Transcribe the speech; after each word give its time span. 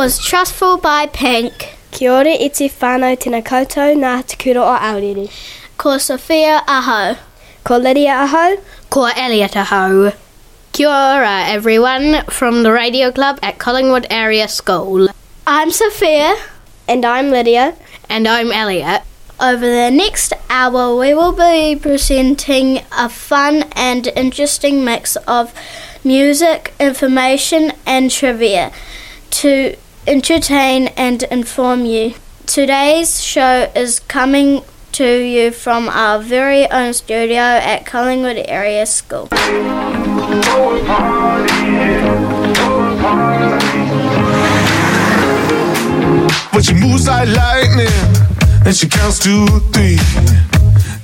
was 0.00 0.18
Trustfall 0.18 0.80
by 0.80 1.04
Pink. 1.04 1.76
Kia 1.90 2.10
ora 2.10 2.30
i 2.32 2.48
whānau 2.48 3.16
tēnā 3.20 3.40
koutou, 3.44 3.92
nā 4.02 4.12
te 4.24 4.38
kura 4.40 4.62
o 4.64 4.76
Aorere. 4.88 5.26
Ko 5.76 5.98
Sophia 5.98 6.62
Aho. 6.66 7.18
Ko 7.64 7.76
Lydia 7.76 8.14
Aho. 8.22 8.56
Ko 8.88 9.02
Elliot 9.14 9.58
Aho. 9.62 10.12
Kia 10.72 10.88
ora 10.88 11.44
everyone 11.48 12.24
from 12.30 12.62
the 12.62 12.72
Radio 12.72 13.10
Club 13.12 13.38
at 13.42 13.58
Collingwood 13.58 14.06
Area 14.08 14.48
School. 14.48 15.10
I'm 15.46 15.70
Sophia. 15.70 16.34
And 16.88 17.04
I'm 17.04 17.28
Lydia. 17.28 17.76
And 18.08 18.26
I'm 18.26 18.50
Elliot. 18.52 19.02
Over 19.38 19.66
the 19.66 19.90
next 19.90 20.32
hour, 20.48 20.96
we 20.96 21.12
will 21.12 21.34
be 21.34 21.76
presenting 21.76 22.80
a 22.96 23.10
fun 23.10 23.64
and 23.76 24.06
interesting 24.16 24.82
mix 24.82 25.16
of 25.28 25.52
music, 26.02 26.72
information, 26.80 27.72
and 27.84 28.10
trivia 28.10 28.72
to 29.42 29.76
entertain, 30.10 30.88
and 30.96 31.22
inform 31.30 31.84
you. 31.84 32.14
Today's 32.44 33.22
show 33.22 33.70
is 33.76 34.00
coming 34.00 34.64
to 34.90 35.06
you 35.06 35.52
from 35.52 35.88
our 35.88 36.18
very 36.18 36.68
own 36.68 36.92
studio 36.94 37.38
at 37.38 37.86
Collingwood 37.86 38.44
Area 38.48 38.86
School. 38.86 39.28
But 39.30 39.38
she 46.64 46.74
moves 46.74 47.06
like 47.06 47.28
lightning, 47.28 47.86
and 48.66 48.74
she 48.74 48.88
counts 48.88 49.20
to 49.20 49.46
three. 49.72 50.00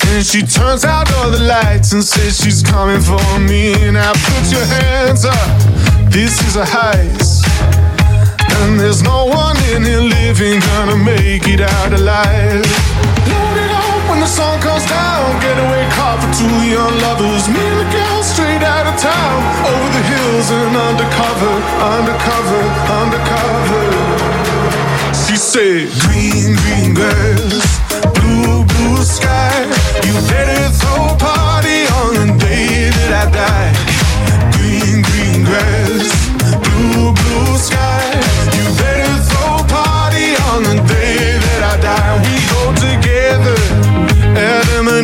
And 0.09 0.27
she 0.27 0.43
turns 0.43 0.85
out 0.85 1.13
all 1.15 1.31
the 1.31 1.39
lights 1.39 1.93
and 1.93 2.03
says 2.03 2.41
she's 2.41 2.61
coming 2.61 3.01
for 3.01 3.39
me. 3.39 3.73
Now 3.93 4.15
put 4.15 4.51
your 4.51 4.65
hands 4.65 5.25
up, 5.25 5.61
this 6.11 6.43
is 6.43 6.57
a 6.57 6.65
heist. 6.65 7.47
And 8.63 8.81
there's 8.81 9.03
no 9.03 9.27
one 9.27 9.57
in 9.73 9.85
here 9.85 10.01
living 10.01 10.61
gonna 10.61 10.97
make 10.97 11.47
it 11.47 11.61
out 11.61 11.93
alive. 11.93 12.65
Load 13.29 13.59
it 13.61 13.73
up 13.73 14.09
when 14.09 14.21
the 14.21 14.27
sun 14.27 14.61
comes 14.61 14.87
down. 14.89 15.41
Getaway 15.45 15.85
car 15.93 16.17
for 16.21 16.31
two 16.33 16.57
young 16.65 16.95
lovers. 17.05 17.49
Me 17.53 17.61
and 17.61 17.79
the 17.85 17.89
girl 17.93 18.23
straight 18.23 18.63
out 18.63 18.87
of 18.87 18.97
town. 18.99 19.39
Over 19.71 19.89
the 19.97 20.05
hills 20.13 20.49
and 20.51 20.77
undercover, 20.89 21.55
undercover, 21.95 22.63
undercover. 23.03 24.27
She 25.13 25.37
said, 25.37 25.89
Green, 26.07 26.57
green 26.63 26.95
grass, 26.95 27.67
blue, 28.21 28.65
blue 28.65 29.03
sky. 29.05 29.53
You 30.07 30.15
better 30.33 30.71
throw 30.81 31.13
a 31.13 31.17
party 31.19 31.85
on 32.01 32.11
the 32.15 32.27
day 32.41 32.89
that 32.89 33.13
I 33.21 33.27
die. 33.37 33.73
Green, 34.57 35.03
green 35.03 35.45
grass, 35.45 36.09
blue, 36.65 37.13
blue 37.13 37.59
sky. 37.59 38.06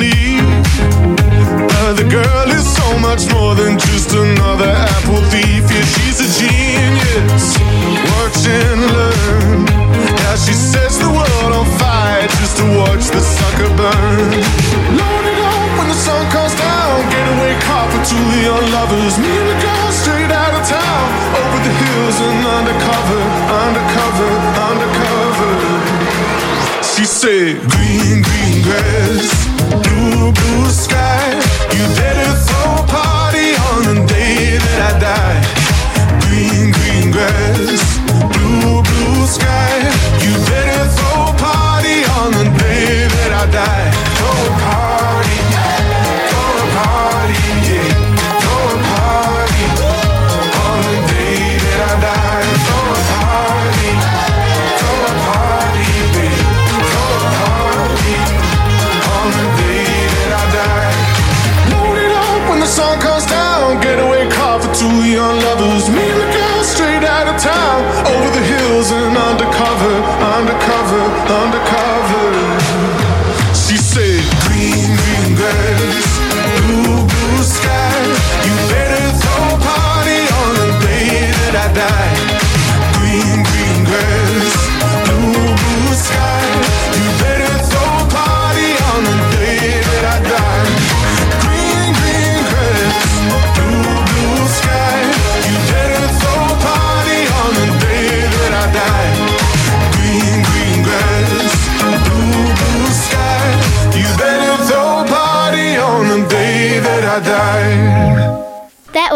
Eve. 0.00 0.40
But 1.68 1.84
uh, 1.84 1.92
the 1.92 2.08
girl 2.08 2.48
is 2.48 2.64
so 2.64 2.96
much 2.96 3.28
more 3.28 3.52
than 3.54 3.76
just 3.76 4.16
another 4.16 4.72
apple 4.72 5.20
thief. 5.28 5.68
Yeah, 5.68 5.84
she's 5.84 6.16
a 6.24 6.28
genius. 6.40 7.60
Watch 8.08 8.40
and 8.48 8.80
learn. 8.88 9.68
How 10.24 10.36
she 10.40 10.56
sets 10.56 10.96
the 10.96 11.12
world 11.12 11.52
on 11.52 11.66
fire 11.76 12.24
just 12.40 12.56
to 12.56 12.64
watch 12.80 13.04
the 13.12 13.20
sucker 13.20 13.68
burn. 13.76 14.32
Load 14.96 15.24
it 15.28 15.40
up 15.44 15.68
when 15.76 15.88
the 15.92 15.98
sun 15.98 16.24
comes 16.32 16.56
down. 16.56 16.94
Getaway 17.12 17.52
car 17.68 17.84
for 17.92 18.00
two 18.08 18.28
young 18.48 18.64
lovers. 18.72 19.20
Me 19.20 19.28
and 19.28 19.48
the 19.52 19.58
girl 19.60 19.90
straight 19.92 20.32
out 20.32 20.56
of 20.56 20.64
town. 20.64 21.04
Over 21.36 21.58
the 21.68 21.74
hills 21.84 22.16
and 22.16 22.40
undercover, 22.48 23.20
undercover, 23.60 24.30
undercover. 24.56 25.81
She 26.94 27.06
said, 27.06 27.56
Green, 27.70 28.20
green 28.22 28.62
grass, 28.62 29.48
blue, 29.82 30.30
blue 30.30 30.68
sky. 30.68 31.32
You 31.72 31.84
better 31.96 32.30
throw 32.44 32.84
a 32.84 32.86
party 32.86 33.56
on 33.72 33.80
the 33.88 34.06
day 34.06 34.58
that 34.58 34.80
I 34.90 34.98
die. 35.00 35.40
Green, 36.28 36.70
green 36.70 37.10
grass, 37.10 37.96
blue, 38.28 38.82
blue 38.84 39.26
sky. 39.26 39.88
You 40.20 40.32
better 40.52 40.84
throw 40.92 41.32
a 41.32 41.36
party 41.40 42.04
on 42.20 42.30
the 42.32 42.46
day 42.60 43.08
that 43.08 43.32
I 43.40 43.44
die. 43.50 43.88
Throw 44.18 44.91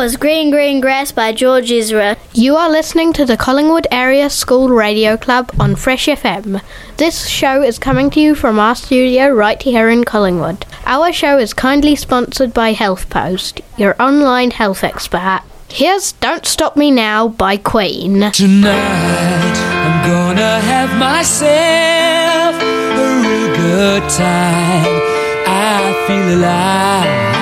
was 0.06 0.16
Green 0.16 0.52
Green 0.52 0.80
Grass 0.80 1.10
by 1.10 1.32
George 1.32 1.72
Ezra. 1.72 2.16
You 2.32 2.54
are 2.54 2.70
listening 2.70 3.12
to 3.14 3.24
the 3.24 3.36
Collingwood 3.36 3.88
Area 3.90 4.30
School 4.30 4.68
Radio 4.68 5.16
Club 5.16 5.50
on 5.58 5.74
Fresh 5.74 6.06
FM. 6.06 6.62
This 6.96 7.26
show 7.26 7.60
is 7.60 7.80
coming 7.80 8.08
to 8.10 8.20
you 8.20 8.36
from 8.36 8.60
our 8.60 8.76
studio 8.76 9.28
right 9.30 9.60
here 9.60 9.88
in 9.90 10.04
Collingwood. 10.04 10.64
Our 10.84 11.12
show 11.12 11.38
is 11.38 11.52
kindly 11.52 11.96
sponsored 11.96 12.54
by 12.54 12.72
Health 12.72 13.10
Post, 13.10 13.62
your 13.76 14.00
online 14.00 14.52
health 14.52 14.84
expert. 14.84 15.42
Here's 15.68 16.12
Don't 16.12 16.46
Stop 16.46 16.76
Me 16.76 16.92
Now 16.92 17.26
by 17.26 17.56
Queen. 17.56 18.30
Tonight 18.30 19.56
I'm 19.58 20.08
gonna 20.08 20.60
have 20.60 20.96
myself 21.00 22.54
a 22.62 23.08
real 23.26 23.56
good 23.56 24.08
time. 24.08 25.02
I 25.48 26.04
feel 26.06 26.38
alive. 26.38 27.35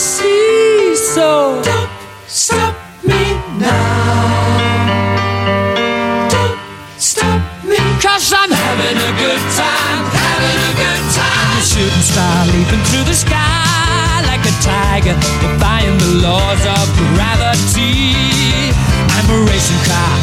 Ecstasy. 0.00 0.96
So 0.96 1.60
don't 1.62 1.90
stop 2.26 2.74
me 3.04 3.36
now. 3.58 4.48
Don't 6.30 6.58
stop 6.96 7.40
me. 7.64 7.76
Cause 8.00 8.32
I'm 8.32 8.50
having 8.50 8.96
a 8.96 9.12
good 9.20 9.42
time, 9.56 10.00
having 10.24 10.60
a 10.68 10.74
good 10.80 11.04
time. 11.12 11.58
A 11.58 11.62
shooting 11.62 12.06
star 12.12 12.46
leaping 12.46 12.84
through 12.88 13.04
the 13.04 13.14
sky 13.14 14.24
like 14.24 14.44
a 14.46 14.54
tiger, 14.62 15.16
defying 15.44 15.98
the 15.98 16.12
laws 16.24 16.62
of 16.64 16.86
gravity. 17.12 18.72
I'm 19.16 19.28
a 19.28 19.38
racing 19.50 19.82
car 19.84 20.16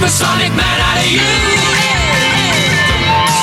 Supersonic 0.00 0.48
man 0.56 0.80
out 0.80 0.96
of 0.96 1.12
you. 1.12 1.20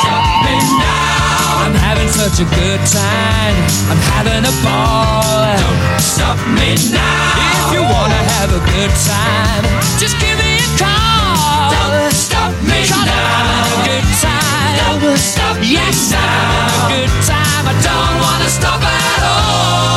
Stop 0.01 0.25
me 0.41 0.57
now. 0.81 1.69
I'm 1.69 1.75
having 1.85 2.09
such 2.09 2.41
a 2.41 2.49
good 2.49 2.81
time. 2.81 3.53
I'm 3.93 4.01
having 4.17 4.41
a 4.41 4.55
ball. 4.65 5.53
Don't 5.53 6.01
stop 6.01 6.39
me 6.57 6.73
now. 6.89 7.69
If 7.69 7.77
you 7.77 7.83
wanna 7.85 8.17
have 8.33 8.49
a 8.57 8.61
good 8.73 8.89
time, 9.05 9.69
just 10.01 10.17
give 10.17 10.33
me 10.41 10.57
a 10.57 10.69
call. 10.81 11.77
Don't 11.77 12.11
stop 12.11 12.49
me 12.65 12.89
now. 12.89 13.05
Having 13.05 13.77
a 13.77 13.85
good 13.93 14.07
time. 14.17 14.97
Don't 14.97 15.17
stop 15.19 15.57
yes, 15.61 16.09
I'm 16.09 16.25
having 16.25 16.73
a 16.73 16.89
good 16.89 17.13
time. 17.21 17.65
I 17.69 17.75
don't 17.85 18.15
wanna 18.17 18.49
stop 18.49 18.81
at 18.81 19.21
all. 19.29 19.96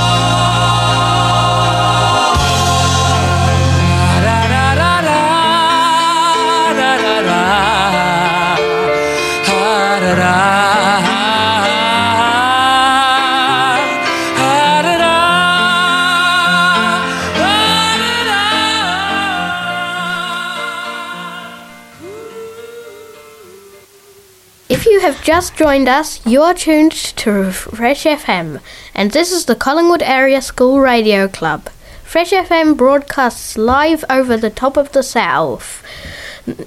Just 25.30 25.54
joined 25.54 25.88
us, 25.88 26.26
you 26.26 26.42
are 26.42 26.52
tuned 26.52 26.90
to 26.90 27.52
Fresh 27.52 28.02
FM, 28.02 28.60
and 28.96 29.12
this 29.12 29.30
is 29.30 29.44
the 29.44 29.54
Collingwood 29.54 30.02
Area 30.02 30.42
School 30.42 30.80
Radio 30.80 31.28
Club. 31.28 31.68
Fresh 32.02 32.32
FM 32.32 32.76
broadcasts 32.76 33.56
live 33.56 34.04
over 34.10 34.36
the 34.36 34.50
top 34.50 34.76
of 34.76 34.90
the 34.90 35.04
south 35.04 35.84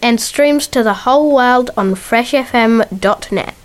and 0.01 0.21
streams 0.21 0.65
to 0.67 0.81
the 0.81 0.93
whole 1.03 1.35
world 1.35 1.71
on 1.75 1.93
freshfm.net. 1.93 3.55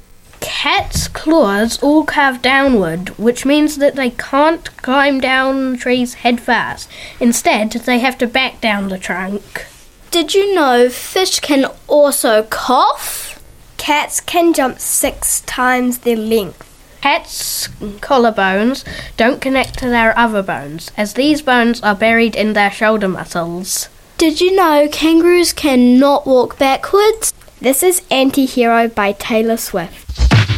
Cats' 0.40 1.06
claws 1.06 1.80
all 1.80 2.04
curve 2.04 2.42
downward, 2.42 3.10
which 3.10 3.46
means 3.46 3.76
that 3.76 3.94
they 3.94 4.10
can't 4.10 4.76
climb 4.78 5.20
down 5.20 5.76
trees 5.76 6.14
head 6.14 6.40
fast. 6.40 6.90
Instead, 7.20 7.70
they 7.70 8.00
have 8.00 8.18
to 8.18 8.26
back 8.26 8.60
down 8.60 8.88
the 8.88 8.98
trunk. 8.98 9.64
Did 10.10 10.34
you 10.34 10.56
know 10.56 10.88
fish 10.88 11.38
can 11.38 11.66
also 11.86 12.42
cough? 12.42 13.27
Cats 13.78 14.20
can 14.20 14.52
jump 14.52 14.78
six 14.78 15.40
times 15.42 15.98
their 15.98 16.16
length. 16.16 16.64
Cats' 17.00 17.68
collarbones 18.00 18.84
don't 19.16 19.40
connect 19.40 19.78
to 19.78 19.88
their 19.88 20.16
other 20.18 20.42
bones, 20.42 20.90
as 20.96 21.14
these 21.14 21.40
bones 21.40 21.80
are 21.82 21.94
buried 21.94 22.36
in 22.36 22.52
their 22.52 22.70
shoulder 22.70 23.08
muscles. 23.08 23.88
Did 24.18 24.40
you 24.42 24.54
know 24.54 24.88
kangaroos 24.92 25.52
cannot 25.52 26.26
walk 26.26 26.58
backwards? 26.58 27.32
This 27.60 27.82
is 27.82 28.02
Anti 28.10 28.44
Hero 28.44 28.88
by 28.88 29.12
Taylor 29.12 29.56
Swift. 29.56 30.57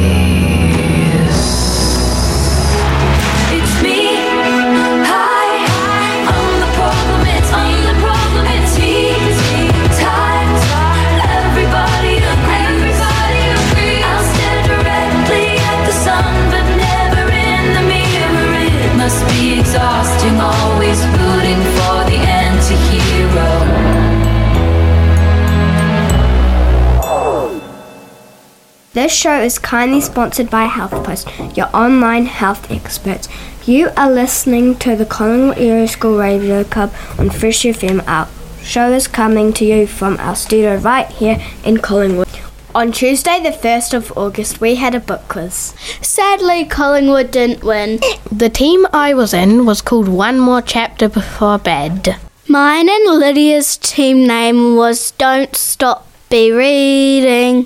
This 29.01 29.11
show 29.11 29.41
is 29.41 29.57
kindly 29.57 29.99
sponsored 29.99 30.51
by 30.51 30.65
Health 30.65 30.91
Post, 31.03 31.27
your 31.57 31.75
online 31.75 32.27
health 32.27 32.69
experts. 32.69 33.27
You 33.65 33.89
are 33.97 34.11
listening 34.11 34.75
to 34.75 34.95
the 34.95 35.07
Collingwood 35.07 35.57
Area 35.57 35.87
School 35.87 36.19
Radio 36.19 36.63
Club 36.63 36.93
on 37.17 37.31
Fresh 37.31 37.63
FM. 37.63 38.07
Our 38.07 38.27
show 38.61 38.91
is 38.91 39.07
coming 39.07 39.53
to 39.53 39.65
you 39.65 39.87
from 39.87 40.19
our 40.19 40.35
studio 40.35 40.75
right 40.77 41.07
here 41.07 41.41
in 41.65 41.77
Collingwood. 41.77 42.27
On 42.75 42.91
Tuesday, 42.91 43.41
the 43.41 43.49
1st 43.49 43.95
of 43.95 44.15
August, 44.15 44.61
we 44.61 44.75
had 44.75 44.93
a 44.93 44.99
book 44.99 45.27
quiz. 45.27 45.73
Sadly, 46.03 46.63
Collingwood 46.65 47.31
didn't 47.31 47.63
win. 47.63 47.99
The 48.31 48.49
team 48.49 48.85
I 48.93 49.15
was 49.15 49.33
in 49.33 49.65
was 49.65 49.81
called 49.81 50.09
One 50.09 50.39
More 50.39 50.61
Chapter 50.61 51.09
Before 51.09 51.57
Bed. 51.57 52.17
Mine 52.47 52.87
and 52.87 53.19
Lydia's 53.19 53.77
team 53.77 54.27
name 54.27 54.75
was 54.75 55.09
Don't 55.17 55.55
Stop 55.55 56.05
Be 56.29 56.51
Reading. 56.51 57.65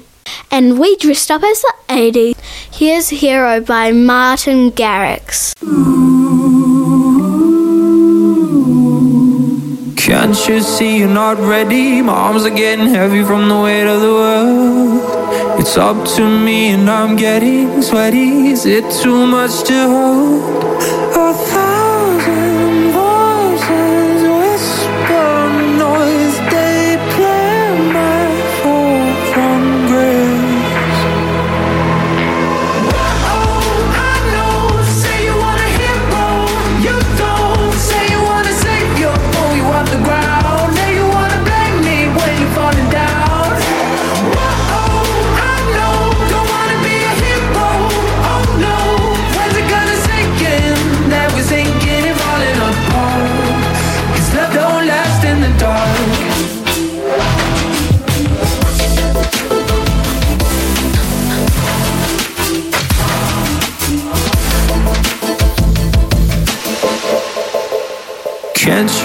And 0.51 0.79
we 0.79 0.96
dressed 0.98 1.32
up 1.32 1.44
as 1.44 1.62
the 1.62 1.74
80s. 1.89 2.39
Here's 2.72 3.10
Hero 3.10 3.62
by 3.62 3.91
Martin 3.91 4.72
Garrix. 4.72 5.53
Can't 9.98 10.48
you 10.48 10.62
see 10.62 11.00
you're 11.00 11.10
not 11.10 11.38
ready? 11.39 12.01
My 12.01 12.13
arms 12.13 12.46
are 12.46 12.55
getting 12.55 12.88
heavy 12.88 13.24
from 13.24 13.50
the 13.50 13.60
weight 13.60 13.88
of 13.88 14.01
the 14.01 14.13
world. 14.22 15.60
It's 15.60 15.77
up 15.77 16.08
to 16.15 16.24
me 16.24 16.70
and 16.70 16.89
I'm 16.89 17.15
getting 17.15 17.82
sweaty. 17.82 18.48
Is 18.48 18.65
it 18.65 18.86
too 19.01 19.25
much 19.25 19.63
to 19.63 19.88
hold? 19.89 21.64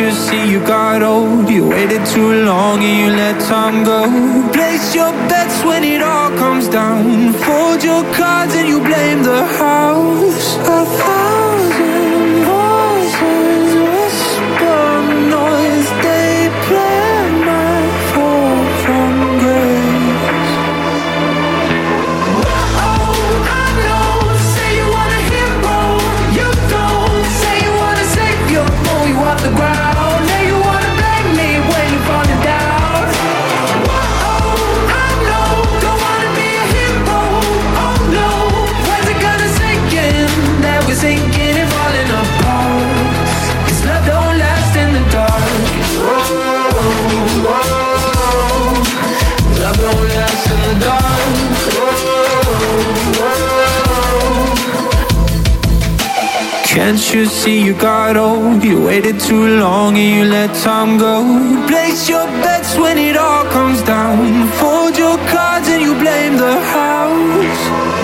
You 0.00 0.10
see 0.12 0.50
you 0.50 0.60
got 0.60 1.02
old? 1.02 1.48
You 1.50 1.68
waited 1.68 2.04
too 2.06 2.44
long 2.44 2.82
and 2.82 2.96
you 3.00 3.08
let 3.22 3.40
time 3.42 3.84
go. 3.84 4.00
Place 4.52 4.94
your 4.94 5.12
bets 5.28 5.62
when 5.64 5.84
it 5.84 6.02
all 6.02 6.30
comes 6.42 6.68
down. 6.68 7.32
Fold 7.44 7.84
your 7.84 8.02
cards 8.14 8.54
and 8.54 8.66
you 8.66 8.80
blame 8.80 9.22
the 9.22 9.44
house. 9.62 10.56
A 10.78 10.80
thousand 11.00 12.09
Can't 56.90 57.14
you 57.14 57.24
see 57.24 57.62
you 57.62 57.72
got 57.74 58.16
old? 58.16 58.64
You 58.64 58.84
waited 58.84 59.20
too 59.20 59.60
long 59.60 59.96
and 59.96 60.16
you 60.16 60.24
let 60.24 60.52
time 60.56 60.98
go. 60.98 61.22
Place 61.68 62.08
your 62.08 62.26
bets 62.42 62.76
when 62.76 62.98
it 62.98 63.16
all 63.16 63.44
comes 63.44 63.80
down. 63.82 64.48
Fold 64.58 64.98
your 64.98 65.16
cards 65.28 65.68
and 65.68 65.80
you 65.80 65.94
blame 65.94 66.36
the 66.36 66.58
house. 66.58 67.99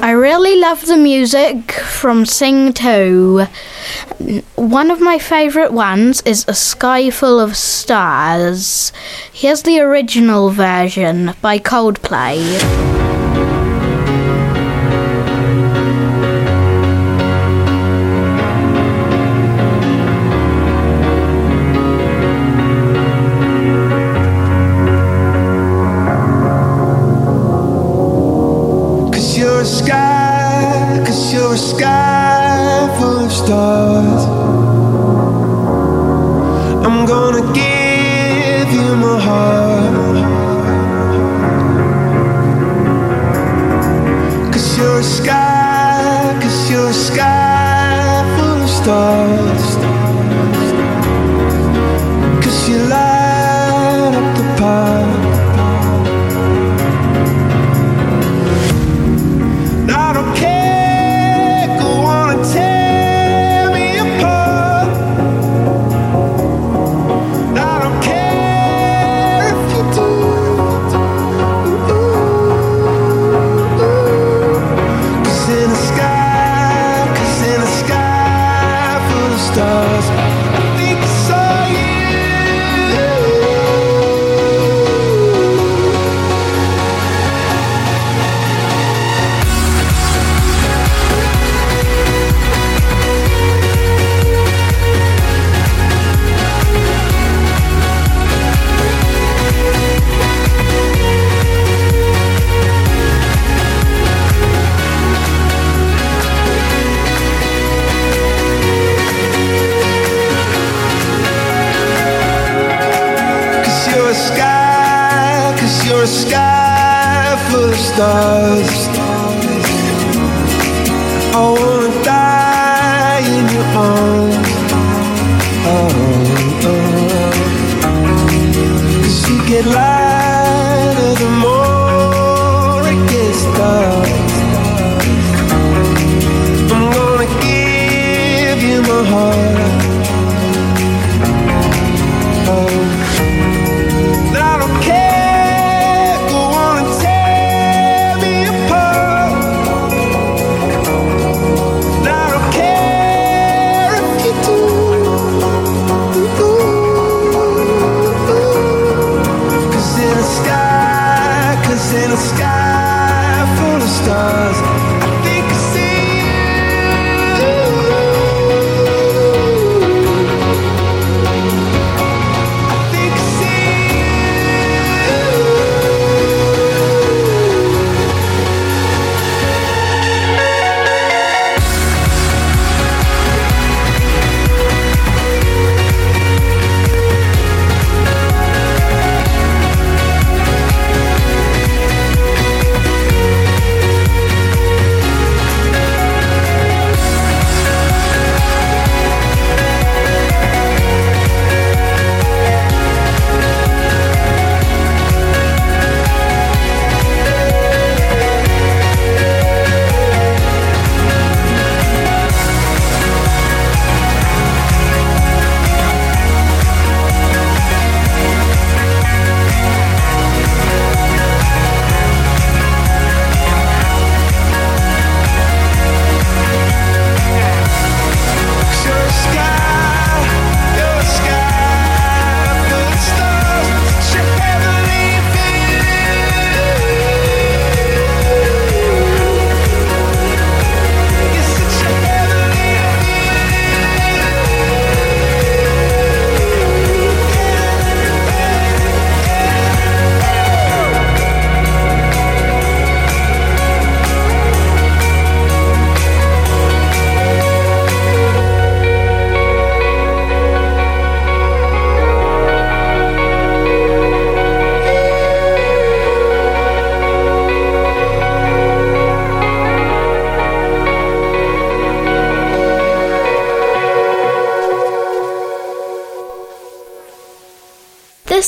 I 0.00 0.12
really 0.12 0.58
love 0.60 0.86
the 0.86 0.96
music 0.96 1.72
from 1.72 2.24
Sing 2.24 2.72
2. 2.72 3.46
One 4.54 4.90
of 4.92 5.00
my 5.00 5.18
favourite 5.18 5.72
ones 5.72 6.22
is 6.22 6.44
A 6.46 6.54
Sky 6.54 7.10
Full 7.10 7.40
of 7.40 7.56
Stars. 7.56 8.92
Here's 9.32 9.62
the 9.62 9.80
original 9.80 10.50
version 10.50 11.34
by 11.42 11.58
Coldplay. 11.58 12.87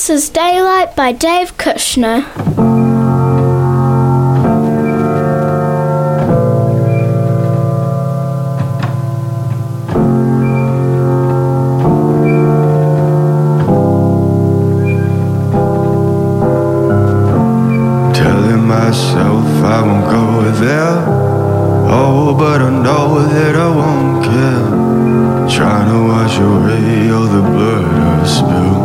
This 0.01 0.23
is 0.23 0.29
Daylight 0.29 0.95
by 0.95 1.11
Dave 1.11 1.55
Kushner. 1.57 2.25
Telling 18.15 18.65
myself 18.65 19.45
I 19.63 19.83
won't 19.83 20.09
go 20.09 20.51
there. 20.53 21.05
Oh, 21.93 22.33
but 22.35 22.59
I 22.59 22.71
know 22.71 23.19
that 23.19 23.55
I 23.55 23.69
won't 23.69 24.25
care. 24.25 24.67
Trying 25.47 25.89
to 25.93 25.99
wash 26.07 26.39
away 26.39 27.11
all 27.11 27.27
the 27.27 27.43
blood 27.51 27.85
I 27.85 28.25
spilled. 28.25 28.80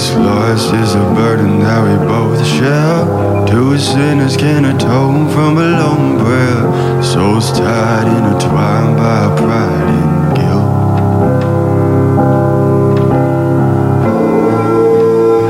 this 0.00 0.14
loss 0.14 0.64
is 0.72 0.94
a 0.94 1.04
burden 1.14 1.60
that 1.60 1.80
we 1.84 1.94
both 2.06 2.40
share. 2.46 3.04
Two 3.46 3.76
sinners 3.76 4.34
can 4.34 4.64
atone 4.64 5.28
from 5.28 5.58
a 5.58 5.70
long 5.82 6.18
prayer. 6.18 7.02
Souls 7.02 7.52
tied, 7.52 8.06
intertwined 8.16 8.96
by 8.96 9.28
pride 9.36 9.88
and 10.00 10.36
guilt. 10.38 10.72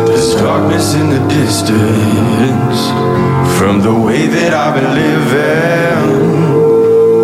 There's 0.08 0.34
darkness 0.34 0.94
in 0.94 1.10
the 1.10 1.22
distance 1.28 2.80
from 3.56 3.82
the 3.82 3.94
way 3.94 4.26
that 4.26 4.52
I've 4.52 4.74
been 4.74 4.92
living, 5.04 6.02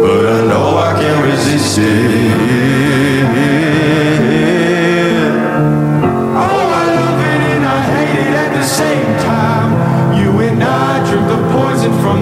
but 0.05 0.25
I 0.33 0.41
know 0.47 0.67
I 0.79 0.93
can't 1.01 1.25
resist 1.25 1.79
it. 1.79 2.86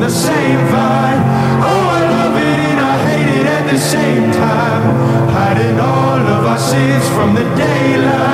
the 0.04 0.10
same 0.10 0.58
vine. 0.66 1.22
Oh, 1.64 1.84
I 1.96 2.00
love 2.16 2.36
it 2.36 2.58
and 2.68 2.78
I 2.78 2.94
hate 3.08 3.40
it 3.40 3.46
at 3.46 3.72
the 3.72 3.78
same 3.78 4.30
time. 4.32 4.82
Hiding 5.30 5.80
all 5.80 6.20
of 6.36 6.44
our 6.44 6.58
sins 6.58 7.08
from 7.16 7.34
the 7.34 7.44
daylight. 7.56 8.33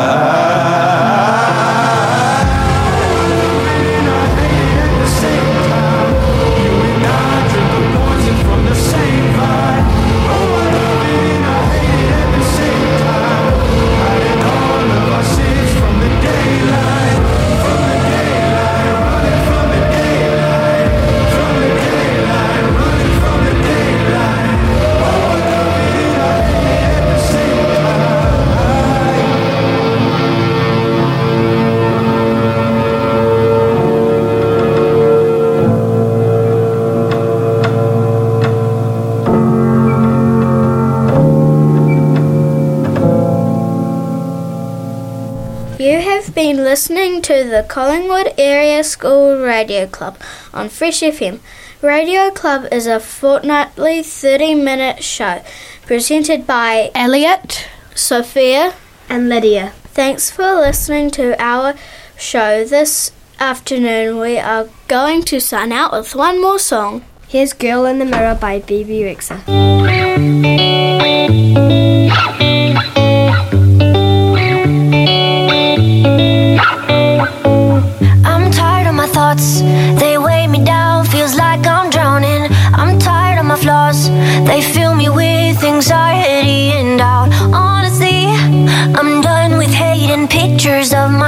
listening 46.71 47.21
to 47.21 47.43
the 47.43 47.65
Collingwood 47.67 48.33
Area 48.37 48.81
School 48.81 49.43
Radio 49.43 49.85
Club 49.85 50.17
on 50.53 50.69
Fresh 50.69 51.01
FM. 51.01 51.41
Radio 51.81 52.31
Club 52.31 52.65
is 52.71 52.87
a 52.87 52.97
fortnightly 52.97 54.01
30 54.01 54.55
minute 54.55 55.03
show 55.03 55.41
presented 55.85 56.47
by 56.47 56.89
Elliot, 56.95 57.67
Sophia, 57.93 58.73
And 59.09 59.27
Lydia. 59.27 59.73
Thanks 59.83 60.31
for 60.31 60.55
listening 60.55 61.11
to 61.11 61.35
our 61.43 61.73
show 62.17 62.63
this 62.63 63.11
afternoon. 63.37 64.17
We 64.17 64.37
are 64.37 64.69
going 64.87 65.23
to 65.23 65.41
sign 65.41 65.73
out 65.73 65.91
with 65.91 66.15
one 66.15 66.41
more 66.41 66.57
song. 66.57 67.03
Here's 67.27 67.51
Girl 67.51 67.85
in 67.85 67.99
the 67.99 68.05
Mirror 68.05 68.35
by 68.35 68.59
Bebe 68.59 69.01
Rexha. 69.01 69.43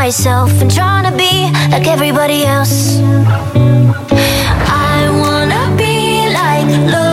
Myself 0.04 0.52
and 0.62 0.70
trying 0.70 1.10
to 1.10 1.18
be 1.18 1.50
like 1.72 1.88
everybody 1.88 2.44
else. 2.44 3.00
I 4.68 5.08
wanna 5.22 5.64
be 5.78 6.28
like, 6.40 6.68
look 6.94 7.13